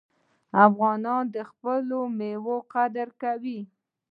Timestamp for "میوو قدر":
2.17-3.07